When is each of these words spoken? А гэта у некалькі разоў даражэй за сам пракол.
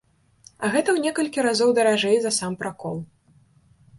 А 0.63 0.69
гэта 0.75 0.89
у 0.95 1.01
некалькі 1.03 1.43
разоў 1.47 1.75
даражэй 1.79 2.17
за 2.23 2.31
сам 2.39 2.51
пракол. 2.61 2.97